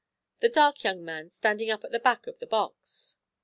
the 0.39 0.49
dark 0.49 0.83
young 0.83 1.05
man 1.05 1.29
standing 1.29 1.69
up 1.69 1.83
at 1.83 1.91
the 1.91 1.99
back 1.99 2.25
of 2.25 2.39
the 2.39 2.47
box." 2.47 3.17